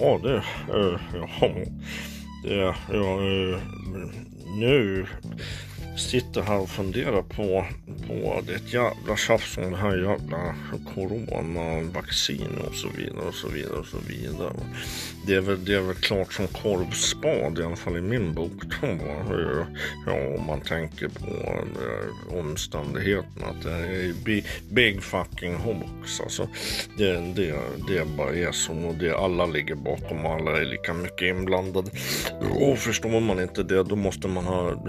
Ja, 0.00 0.18
det... 0.22 0.42
Uh, 0.74 1.00
ja, 1.14 1.48
det... 1.48 1.68
Ja, 2.44 2.74
uh, 2.92 3.58
nu 4.60 5.06
sitter 5.98 6.42
här 6.42 6.58
och 6.58 6.70
funderar 6.70 7.22
på, 7.22 7.66
på 8.06 8.42
det 8.46 8.72
jävla 8.72 9.16
tjafs 9.16 9.58
om 9.58 9.70
det 9.70 9.76
här 9.76 9.96
jävla 9.96 10.54
coronavaccin 10.94 12.58
och 12.68 12.74
så 12.74 12.88
vidare 12.96 13.28
och 13.28 13.34
så 13.34 13.48
vidare 13.48 13.78
och 13.78 13.86
så 13.86 13.98
vidare. 14.08 14.52
Det 15.26 15.34
är 15.34 15.40
väl, 15.40 15.64
det 15.64 15.74
är 15.74 15.80
väl 15.80 15.94
klart 15.94 16.32
som 16.32 16.46
korvspad 16.46 17.58
i 17.58 17.62
alla 17.62 17.76
fall 17.76 17.96
i 17.96 18.00
min 18.00 18.34
bok. 18.34 18.62
Ja, 20.06 20.36
om 20.38 20.46
man 20.46 20.60
tänker 20.60 21.08
på 21.08 21.26
eh, 21.26 22.38
omständigheterna 22.38 23.46
att 23.46 23.62
det 23.62 23.70
är 23.70 24.24
big, 24.24 24.44
big 24.70 25.02
fucking 25.02 25.54
hoax. 25.54 26.20
Alltså, 26.20 26.48
det, 26.98 27.12
det, 27.12 27.54
det 27.88 28.16
bara 28.16 28.34
är 28.34 28.52
så 28.52 28.72
och 28.72 28.94
det, 28.94 29.16
alla 29.16 29.46
ligger 29.46 29.74
bakom 29.74 30.26
och 30.26 30.32
alla 30.32 30.60
är 30.60 30.64
lika 30.64 30.94
mycket 30.94 31.22
inblandade. 31.22 31.90
Och 32.60 32.78
förstår 32.78 33.20
man 33.20 33.40
inte 33.40 33.62
det 33.62 33.82
då 33.82 33.96
måste 33.96 34.28
man 34.28 34.44
ha 34.44 34.84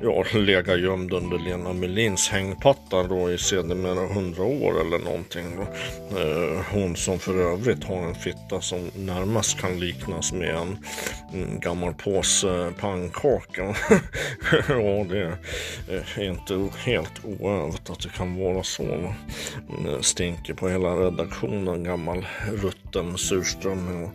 ja, 0.00 0.24
legat 0.48 0.80
gömd 0.80 1.12
under 1.12 1.38
Lena 1.38 1.72
Melins 1.72 2.28
hängpatta 2.28 3.02
då 3.02 3.30
i 3.30 3.38
sedermera 3.38 4.14
hundra 4.14 4.42
år 4.42 4.80
eller 4.80 4.98
någonting. 4.98 5.44
Då. 5.56 5.62
Eh, 6.18 6.64
hon 6.72 6.96
som 6.96 7.18
för 7.18 7.52
övrigt 7.52 7.84
har 7.84 8.02
en 8.02 8.14
fitta 8.14 8.60
som 8.60 8.90
närmast 8.96 9.60
kan 9.60 9.80
liknas 9.80 10.32
med 10.32 10.54
en, 10.54 10.78
gammal 11.60 11.94
påse 11.94 12.72
pannkaka. 12.80 13.62
ja, 14.68 15.04
det 15.08 15.38
är 15.88 16.22
inte 16.22 16.68
helt 16.84 17.24
oövat 17.24 17.90
att 17.90 18.00
det 18.00 18.12
kan 18.16 18.36
vara 18.36 18.62
så. 18.62 19.14
Eh, 19.86 20.00
stinker 20.00 20.54
på 20.54 20.68
hela 20.68 20.88
redaktionen 20.88 21.84
gammal 21.84 22.26
rutten 22.52 23.18
surströmming. 23.18 24.10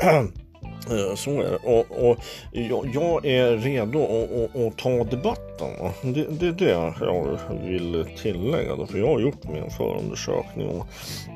Eh, 0.90 1.14
så 1.14 1.30
är 1.30 1.50
det. 1.50 1.56
Och, 1.56 2.10
och 2.10 2.18
jag, 2.52 2.90
jag, 2.94 3.26
är 3.26 3.56
redo 3.56 4.02
att, 4.66 4.76
ta 4.76 5.04
debatten. 5.04 5.68
Det, 6.02 6.26
det 6.30 6.46
är 6.46 6.52
det 6.52 6.70
jag 7.00 7.38
vill 7.64 8.04
tillägga. 8.22 8.76
Då, 8.76 8.86
för 8.86 8.98
jag 8.98 9.06
har 9.06 9.20
gjort 9.20 9.44
min 9.44 9.70
förundersökning 9.70 10.68
och 10.68 10.86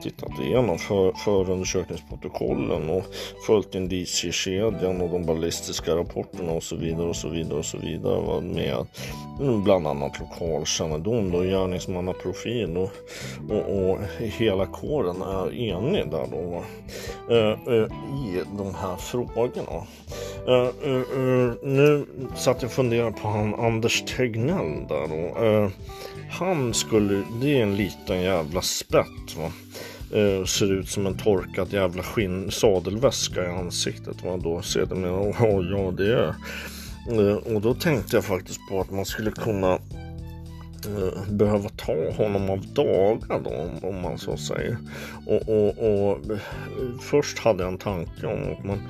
tittat 0.02 0.40
igenom 0.44 0.78
för, 0.78 1.12
förundersökningsprotokollen 1.24 2.90
och 2.90 3.04
följt 3.46 3.74
indiciekedjan 3.74 5.00
och 5.00 5.10
de 5.10 5.26
ballistiska 5.26 5.96
rapporterna 5.96 6.52
och 6.52 6.62
så 6.62 6.76
vidare 6.76 7.08
och 7.08 7.16
så 7.16 7.28
vidare 7.28 7.58
och 7.58 7.64
så 7.64 7.78
vidare. 7.78 8.40
Med 8.40 8.86
bland 9.64 9.86
annat 9.86 10.20
lokalkännedom 10.20 11.34
och 11.34 11.44
gärningsmannaprofil 11.44 12.76
och, 12.76 12.90
och, 13.50 13.90
och 13.90 13.98
hela 14.18 14.66
kåren 14.66 15.22
är 15.22 15.54
enig 15.54 16.10
där 16.10 16.26
då. 16.30 16.64
Eh, 17.34 17.74
eh, 17.74 17.86
I 18.12 18.42
de 18.58 18.74
här 18.74 18.96
frågorna 18.96 19.41
frågorna. 19.42 19.86
Uh, 20.48 20.54
eh, 20.54 20.90
uh, 20.90 21.02
eh, 21.12 21.18
uh, 21.18 21.48
eh, 21.48 21.54
nu 21.62 22.06
satt 22.36 22.62
jag 22.62 22.68
och 22.68 22.74
funderade 22.74 23.12
på 23.12 23.28
han 23.28 23.54
Anders 23.54 24.02
Tegnell 24.16 24.86
där 24.88 25.08
då. 25.08 25.44
Uh, 25.44 25.70
han 26.30 26.74
skulle, 26.74 27.22
det 27.40 27.58
är 27.58 27.62
en 27.62 27.76
liten 27.76 28.20
jävla 28.20 28.62
spett 28.62 29.36
va. 29.36 29.52
Uh, 30.18 30.44
ser 30.44 30.72
ut 30.72 30.88
som 30.88 31.06
en 31.06 31.18
torkad 31.18 31.72
jävla 31.72 32.02
skinn 32.02 32.50
sadelväska 32.50 33.44
i 33.44 33.48
ansiktet. 33.48 34.24
Va? 34.24 34.36
Då 34.36 34.62
sedermera, 34.62 35.12
oh, 35.30 35.66
ja 35.70 35.90
det 35.90 36.14
är. 36.14 36.34
Uh, 37.20 37.36
och 37.36 37.60
då 37.60 37.74
tänkte 37.74 38.16
jag 38.16 38.24
faktiskt 38.24 38.60
på 38.70 38.80
att 38.80 38.90
man 38.90 39.04
skulle 39.04 39.30
kunna 39.30 39.78
Eh, 40.86 41.32
behöva 41.32 41.68
ta 41.68 42.10
honom 42.10 42.50
av 42.50 42.66
dagar 42.66 43.40
då, 43.44 43.88
om 43.88 44.02
man 44.02 44.18
så 44.18 44.36
säger. 44.36 44.76
Och, 45.26 45.48
och, 45.48 45.78
och 45.78 46.30
eh, 46.30 46.38
först 47.00 47.38
hade 47.38 47.62
jag 47.62 47.72
en 47.72 47.78
tanke 47.78 48.26
om 48.26 48.52
att 48.52 48.64
man, 48.64 48.82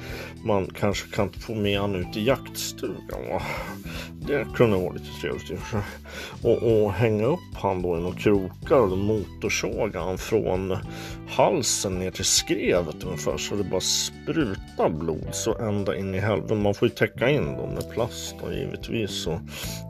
man 0.45 0.67
kanske 0.67 1.17
kan 1.17 1.33
få 1.33 1.55
med 1.55 1.81
honom 1.81 2.01
ut 2.01 2.17
i 2.17 2.25
jaktstugan. 2.25 3.29
Va? 3.31 3.43
Det 4.27 4.47
kunde 4.55 4.77
vara 4.77 4.93
lite 4.93 5.21
trevligt 5.21 5.51
i 5.51 5.57
och, 6.43 6.63
och 6.63 6.93
hänga 6.93 7.27
upp 7.27 7.55
han 7.55 7.83
då 7.83 7.99
i 7.99 8.01
några 8.01 8.17
krokar 8.17 8.93
och 8.93 8.99
motorsåga 8.99 10.01
han 10.01 10.19
från 10.19 10.77
halsen 11.33 11.99
ner 11.99 12.11
till 12.11 12.25
skrevet 12.25 13.05
ungefär 13.05 13.37
så 13.37 13.55
det 13.55 13.65
bara 13.65 13.81
sprutar 13.81 14.89
blod 14.89 15.29
så 15.33 15.59
ända 15.59 15.97
in 15.97 16.15
i 16.15 16.19
helvete. 16.19 16.55
Man 16.55 16.75
får 16.75 16.89
ju 16.89 16.95
täcka 16.95 17.31
in 17.31 17.45
dem 17.45 17.71
med 17.71 17.91
plast 17.91 18.35
och 18.41 18.55
givetvis 18.55 19.27
och, 19.27 19.41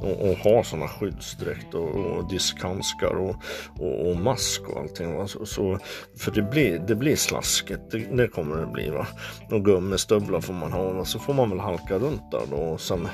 och, 0.02 0.30
och 0.30 0.36
ha 0.36 0.64
sådana 0.64 0.88
skyddsdräkt 0.88 1.74
och, 1.74 1.88
och 1.88 2.30
diskhandskar 2.30 3.14
och, 3.14 3.36
och, 3.78 4.10
och, 4.10 4.16
mask 4.16 4.62
och 4.68 4.80
allting. 4.80 5.28
Så, 5.28 5.46
så, 5.46 5.78
för 6.16 6.30
det 6.30 6.42
blir, 6.42 6.78
det 6.78 6.94
blir 6.94 7.16
slaskigt, 7.16 7.90
det, 7.90 7.98
det 7.98 8.28
kommer 8.28 8.56
det 8.56 8.66
bli. 8.66 8.90
Va? 8.90 9.06
Och 9.50 9.64
gummistövlar 9.64 10.40
får 10.40 10.54
man 10.54 10.72
ha 10.72 10.82
och 10.82 11.06
så 11.06 11.18
får 11.18 11.34
man 11.34 11.50
väl 11.50 11.60
halka 11.60 11.98
runt 11.98 12.30
där 12.30 12.42
då 12.50 12.56
och 12.56 12.80
sen 12.80 13.08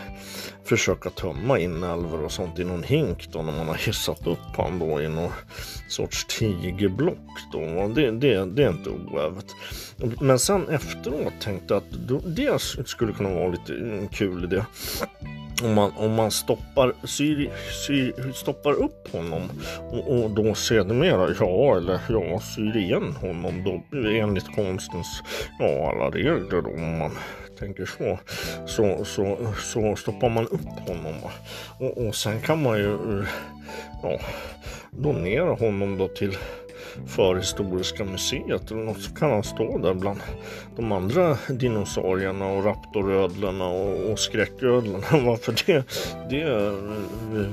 försöka 0.64 1.10
tömma 1.10 1.58
inälvor 1.58 2.24
och 2.24 2.32
sånt 2.32 2.58
i 2.58 2.64
någon 2.64 2.82
hink 2.82 3.28
då 3.32 3.42
när 3.42 3.52
man 3.52 3.68
har 3.68 3.74
hissat 3.74 4.26
upp 4.26 4.56
han 4.56 4.78
då 4.78 5.02
i 5.02 5.08
någon 5.08 5.32
sorts 5.88 6.26
tigerblock 6.26 7.28
då. 7.52 7.88
Det, 7.94 8.10
det, 8.20 8.44
det 8.44 8.64
är 8.64 8.68
inte 8.70 8.90
oävet. 8.90 9.46
Men 10.20 10.38
sen 10.38 10.68
efteråt 10.68 11.32
tänkte 11.40 11.74
jag 11.74 11.82
att 11.82 12.36
det 12.36 12.88
skulle 12.88 13.12
kunna 13.12 13.34
vara 13.34 13.48
lite 13.48 13.74
eh, 13.74 14.08
kul 14.10 14.44
idé 14.44 14.64
om 15.62 15.74
man, 15.74 15.92
om 15.96 16.14
man 16.14 16.30
stoppar, 16.30 16.94
syr, 17.04 17.50
syr, 17.86 18.32
stoppar 18.32 18.72
upp 18.72 19.12
honom 19.12 19.42
och, 19.90 20.24
och 20.24 20.30
då 20.30 20.54
sedermera, 20.54 21.34
ja, 21.40 21.76
eller 21.76 22.00
ja, 22.08 22.40
syr 22.40 22.76
igen 22.76 23.12
honom 23.20 23.64
då 23.64 23.98
enligt 23.98 24.54
konstens, 24.54 25.22
ja, 25.58 25.90
alla 25.90 26.10
regler 26.10 26.62
då, 26.62 26.70
om 26.70 26.98
man 26.98 27.10
tänker 27.58 27.86
så, 27.86 28.18
så, 28.66 29.04
så, 29.04 29.38
så 29.56 29.96
stoppar 29.96 30.28
man 30.28 30.46
upp 30.46 30.88
honom. 30.88 31.14
Och, 31.78 32.06
och 32.06 32.14
sen 32.14 32.40
kan 32.40 32.62
man 32.62 32.78
ju, 32.78 32.92
eh, 32.94 33.26
ja, 34.02 34.18
donera 34.90 35.54
honom 35.54 35.98
då 35.98 36.08
till 36.08 36.36
Förhistoriska 37.06 38.04
museet 38.04 38.70
eller 38.70 38.82
något 38.82 39.00
så 39.00 39.14
kan 39.14 39.30
han 39.30 39.42
stå 39.42 39.78
där 39.78 39.94
bland 39.94 40.20
de 40.76 40.92
andra 40.92 41.38
dinosaurierna 41.48 42.46
och 42.46 42.64
raptorödlorna 42.64 43.66
och, 43.66 44.10
och 44.10 44.18
skräcködlorna. 44.18 45.06
Varför 45.26 45.54
det, 45.66 45.84
det 46.30 46.42
eh, 46.42 47.50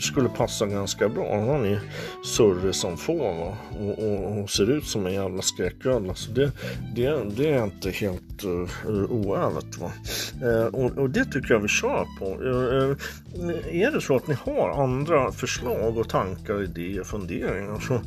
skulle 0.00 0.28
passa 0.28 0.66
ganska 0.66 1.08
bra. 1.08 1.52
Han 1.52 1.64
är 1.64 1.80
surrig 2.24 2.74
som 2.74 2.96
få 2.96 3.20
och, 3.20 3.54
och, 3.98 4.38
och, 4.38 4.50
ser 4.50 4.70
ut 4.70 4.84
som 4.84 5.06
en 5.06 5.12
jävla 5.12 5.42
skräcködla. 5.42 6.14
Så 6.14 6.32
det, 6.32 6.52
det, 6.94 7.24
det 7.36 7.50
är 7.50 7.64
inte 7.64 7.90
helt 7.90 8.44
eh, 8.44 8.90
uh, 8.90 9.10
oävet. 9.10 9.78
Va? 9.78 9.92
Uh, 10.42 10.66
och, 10.66 10.98
och, 10.98 11.10
det 11.10 11.24
tycker 11.24 11.54
jag 11.54 11.60
vi 11.60 11.68
kör 11.68 12.06
på. 12.18 12.42
Uh, 12.42 12.96
är 13.72 13.90
det 13.90 14.00
så 14.00 14.16
att 14.16 14.26
ni 14.26 14.34
har 14.34 14.82
andra 14.82 15.32
förslag 15.32 15.98
och 15.98 16.08
tankar, 16.08 16.62
idéer, 16.62 17.04
funderingar 17.04 17.80
så 17.80 18.00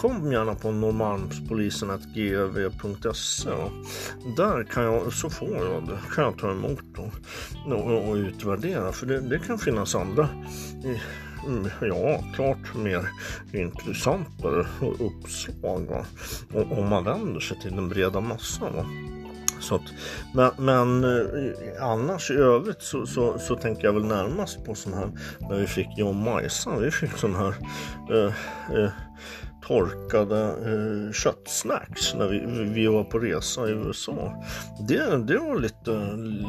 Kom 0.00 0.32
gärna 0.32 0.54
på 0.54 0.70
normalpolisen.gv.se. 0.70 3.50
Där 4.36 4.64
kan 4.64 4.84
jag, 4.84 5.12
så 5.12 5.30
får 5.30 5.48
jag 5.48 5.86
det, 5.86 5.98
kan 6.14 6.24
jag 6.24 6.38
ta 6.38 6.50
emot 6.50 6.84
och, 6.96 7.12
och, 7.72 8.08
och 8.08 8.14
utvärdera. 8.14 8.92
För 8.92 9.06
det, 9.06 9.20
det 9.20 9.38
kan 9.38 9.58
finnas 9.58 9.94
andra 9.94 10.28
mm, 11.46 11.70
ja, 11.80 12.24
klart 12.34 12.74
mer 12.74 13.08
intressanta 13.52 14.66
uppslag 14.98 15.80
va? 15.80 16.04
om 16.70 16.88
man 16.88 17.04
vänder 17.04 17.40
sig 17.40 17.60
till 17.60 17.76
den 17.76 17.88
breda 17.88 18.20
massan. 18.20 18.76
Va? 18.76 18.86
Så 19.60 19.74
att, 19.74 19.82
men, 20.34 20.50
men 20.58 21.04
eh, 21.04 21.20
annars 21.80 22.30
i 22.30 22.34
övrigt 22.34 22.82
så, 22.82 23.06
så, 23.06 23.38
så, 23.38 23.56
tänker 23.56 23.84
jag 23.84 23.92
väl 23.92 24.04
närmast 24.04 24.64
på 24.64 24.74
sån 24.74 24.94
här 24.94 25.10
när 25.40 25.56
vi 25.56 25.66
fick 25.66 25.98
John 25.98 26.24
Majsan. 26.24 26.82
Vi 26.82 26.90
fick 26.90 27.12
sån 27.12 27.34
här 27.34 27.54
eh, 28.10 28.32
eh, 28.76 28.90
torkade 29.66 30.40
eh, 30.48 31.12
köttsnacks 31.12 32.14
när 32.14 32.28
vi, 32.28 32.64
vi 32.74 32.86
var 32.86 33.04
på 33.04 33.18
resa 33.18 33.68
i 33.68 33.72
USA. 33.72 34.44
Det, 34.88 35.16
det 35.26 35.38
var 35.38 35.60
lite 35.60 35.90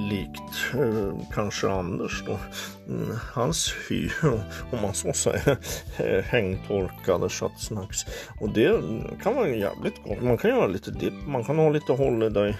likt 0.09 0.73
eh, 0.73 1.13
kanske 1.33 1.69
Anders 1.69 2.23
då. 2.25 2.39
Mm, 2.87 3.17
hans 3.33 3.73
hy, 3.89 4.09
om 4.71 4.81
man 4.81 4.93
så 4.93 5.13
säger, 5.13 5.57
eh, 5.97 6.23
hängtorkade 6.23 7.29
köttsnacks. 7.29 8.05
Och 8.39 8.49
det 8.49 8.81
kan 9.23 9.35
vara 9.35 9.49
jävligt 9.49 10.03
gott. 10.03 10.21
Man 10.21 10.37
kan 10.37 10.51
göra 10.51 10.67
lite 10.67 10.91
dipp, 10.91 11.27
man 11.27 11.43
kan 11.43 11.57
ha 11.57 11.69
lite 11.69 11.93
holiday 11.93 12.55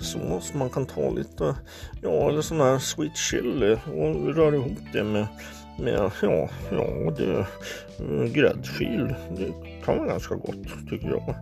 sås, 0.00 0.54
man 0.54 0.70
kan 0.70 0.86
ta 0.86 1.10
lite, 1.10 1.54
ja 2.02 2.28
eller 2.28 2.42
sån 2.42 2.60
här 2.60 2.78
sweet 2.78 3.16
chili 3.16 3.74
och 3.74 4.34
röra 4.34 4.56
ihop 4.56 4.78
det 4.92 5.04
med 5.04 5.26
med, 5.78 6.10
ja, 6.22 6.48
ja 6.70 7.10
det, 7.16 7.46
mm, 7.98 8.32
gräddfil. 8.32 9.14
Det 9.36 9.52
kan 9.84 9.98
vara 9.98 10.08
ganska 10.08 10.34
gott 10.34 10.88
tycker 10.90 11.08
jag. 11.08 11.34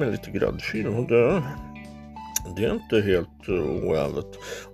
Med 0.00 0.10
lite 0.10 0.30
gräddfil. 0.30 0.86
Och 0.86 1.08
det, 1.08 1.42
det 2.56 2.64
är 2.64 2.74
inte 2.74 3.00
helt 3.00 3.48
eh, 3.48 3.88
oävet. 3.88 4.26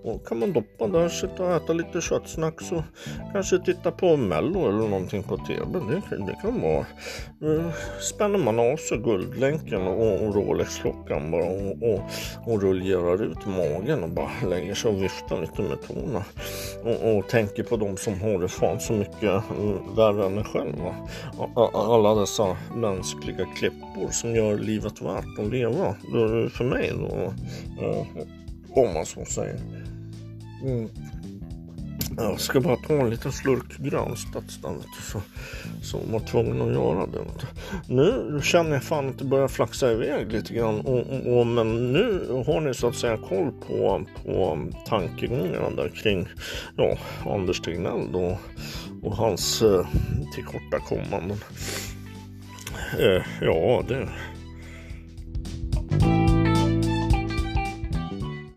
Och 0.03 0.27
kan 0.27 0.39
man 0.39 0.53
doppa 0.53 0.87
där, 0.87 1.09
sitta 1.09 1.45
och 1.45 1.53
äta 1.53 1.73
lite 1.73 2.01
köttsnacks 2.01 2.73
och 2.73 2.83
kanske 3.33 3.59
titta 3.59 3.91
på 3.91 4.17
Mello 4.17 4.69
eller 4.69 4.89
någonting 4.89 5.23
på 5.23 5.37
TV. 5.37 5.65
Det, 5.73 6.17
det 6.27 6.39
kan 6.43 6.61
vara. 6.61 6.87
Spänner 8.01 8.39
man 8.39 8.59
av 8.59 8.77
sig 8.77 8.99
guldlänken 8.99 9.87
och, 9.87 10.23
och 10.23 10.35
Rolex-klockan 10.35 11.31
bara 11.31 11.45
och, 11.45 11.83
och, 11.83 12.01
och 12.47 12.63
rullerar 12.63 13.23
ut 13.23 13.47
magen 13.47 14.03
och 14.03 14.11
bara 14.11 14.49
lägger 14.49 14.75
sig 14.75 14.91
och 14.91 15.03
viftar 15.03 15.41
lite 15.41 15.63
med 15.63 15.83
tårna. 15.83 16.25
Och, 16.85 17.17
och 17.17 17.29
tänker 17.29 17.63
på 17.63 17.77
de 17.77 17.97
som 17.97 18.21
har 18.21 18.39
det 18.39 18.49
fan 18.49 18.81
så 18.81 18.93
mycket 18.93 19.23
eh, 19.23 19.43
värre 19.97 20.27
än 20.27 20.39
en 20.39 20.45
själv. 20.45 20.77
Alla 21.75 22.15
dessa 22.15 22.57
mänskliga 22.75 23.47
klippor 23.57 24.11
som 24.11 24.35
gör 24.35 24.59
livet 24.59 25.03
värt 25.03 25.39
att 25.39 25.51
leva. 25.51 25.95
För 26.53 26.65
mig 26.65 26.93
då 26.97 27.33
Eh, 27.81 28.07
om 28.71 28.95
man 28.95 29.07
så 29.07 29.25
säger. 29.25 29.61
Mm. 30.65 30.89
Jag 32.17 32.41
ska 32.41 32.61
bara 32.61 32.77
ta 32.77 32.95
en 32.95 33.11
liten 33.11 33.33
slurk 33.33 33.79
grönstads 33.79 34.59
så, 35.03 35.21
så 35.83 35.99
var 36.13 36.21
tvungen 36.21 36.63
att 36.63 36.73
göra 36.73 37.07
det. 37.07 37.25
Nu 37.87 38.41
känner 38.43 38.73
jag 38.73 38.83
fan 38.83 39.09
att 39.09 39.19
det 39.19 39.25
börjar 39.25 39.49
flaxa 39.49 39.93
iväg 39.93 40.33
lite 40.33 40.55
grann 40.55 40.81
och, 40.81 40.99
och, 40.99 41.39
och, 41.39 41.47
men 41.47 41.93
nu 41.93 42.27
har 42.47 42.61
ni 42.61 42.75
så 42.75 42.89
att 42.89 42.97
säga 42.97 43.17
koll 43.17 43.53
på, 43.67 44.05
på 44.25 44.59
tankegångarna 44.87 45.71
där 45.71 45.89
kring 45.89 46.29
ja, 46.77 46.99
Anders 47.27 47.61
Tegnell 47.61 48.15
och, 48.15 48.39
och 49.03 49.17
hans 49.17 49.63
eh, 49.63 49.87
tillkortakommanden. 50.35 51.39
Eh, 52.99 53.23
ja, 53.41 53.83
det 53.89 54.09